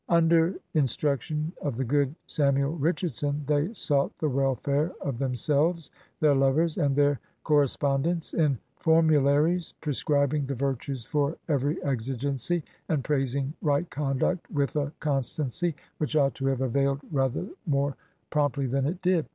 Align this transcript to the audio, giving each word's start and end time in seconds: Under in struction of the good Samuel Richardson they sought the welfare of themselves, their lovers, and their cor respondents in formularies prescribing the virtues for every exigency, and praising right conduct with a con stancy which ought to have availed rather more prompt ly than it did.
Under 0.09 0.55
in 0.73 0.87
struction 0.87 1.53
of 1.61 1.75
the 1.77 1.83
good 1.83 2.15
Samuel 2.25 2.71
Richardson 2.73 3.43
they 3.45 3.71
sought 3.75 4.17
the 4.17 4.29
welfare 4.29 4.93
of 4.99 5.19
themselves, 5.19 5.91
their 6.21 6.33
lovers, 6.33 6.75
and 6.79 6.95
their 6.95 7.19
cor 7.43 7.59
respondents 7.61 8.33
in 8.33 8.57
formularies 8.77 9.73
prescribing 9.79 10.47
the 10.47 10.55
virtues 10.55 11.05
for 11.05 11.37
every 11.47 11.77
exigency, 11.83 12.63
and 12.89 13.03
praising 13.03 13.53
right 13.61 13.87
conduct 13.91 14.49
with 14.49 14.75
a 14.75 14.91
con 15.01 15.21
stancy 15.21 15.75
which 15.99 16.15
ought 16.15 16.33
to 16.33 16.47
have 16.47 16.61
availed 16.61 17.01
rather 17.11 17.47
more 17.67 17.95
prompt 18.31 18.57
ly 18.57 18.65
than 18.65 18.87
it 18.87 19.03
did. 19.03 19.27